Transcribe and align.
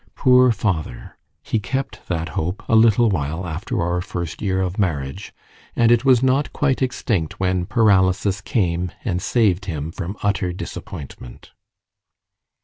Poor 0.15 0.51
father! 0.51 1.15
He 1.43 1.59
kept 1.59 2.07
that 2.07 2.29
hope 2.29 2.63
a 2.67 2.75
little 2.75 3.07
while 3.11 3.45
after 3.45 3.79
our 3.83 4.01
first 4.01 4.41
year 4.41 4.59
of 4.59 4.79
marriage, 4.79 5.31
and 5.75 5.91
it 5.91 6.03
was 6.03 6.23
not 6.23 6.51
quite 6.51 6.81
extinct 6.81 7.39
when 7.39 7.67
paralysis 7.67 8.41
came 8.41 8.91
and 9.05 9.21
saved 9.21 9.65
him 9.65 9.91
from 9.91 10.17
utter 10.23 10.53
disappointment. 10.53 11.51